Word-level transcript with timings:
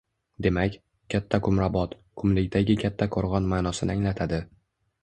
Demak, 0.45 0.77
Katta 1.13 1.39
Qumrabot– 1.49 1.95
«qumlikdagi 2.23 2.79
katta 2.87 3.13
qo‘rg‘on» 3.19 3.53
ma’nosini 3.55 3.99
anglatadi. 3.99 4.47